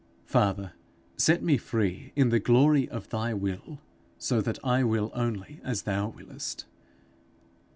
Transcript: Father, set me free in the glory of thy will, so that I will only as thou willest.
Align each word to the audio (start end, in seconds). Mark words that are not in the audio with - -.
Father, 0.25 0.73
set 1.15 1.43
me 1.43 1.57
free 1.57 2.11
in 2.15 2.29
the 2.29 2.39
glory 2.39 2.89
of 2.89 3.09
thy 3.09 3.35
will, 3.35 3.79
so 4.17 4.41
that 4.41 4.57
I 4.63 4.83
will 4.83 5.11
only 5.13 5.61
as 5.63 5.83
thou 5.83 6.07
willest. 6.09 6.65